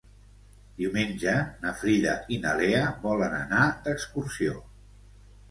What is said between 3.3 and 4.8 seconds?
anar d'excursió.